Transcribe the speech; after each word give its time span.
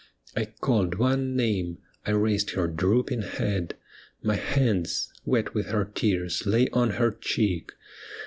I 0.35 0.45
called 0.45 0.95
one 0.95 1.35
name, 1.35 1.77
I 2.07 2.13
raised 2.13 2.55
her 2.55 2.65
drooping 2.67 3.21
head. 3.21 3.75
My 4.23 4.35
hands, 4.35 5.13
wet 5.25 5.53
with 5.53 5.67
her 5.67 5.85
tears, 5.93 6.43
lay 6.47 6.69
on 6.69 6.89
her 6.97 7.11
cheek. 7.11 7.71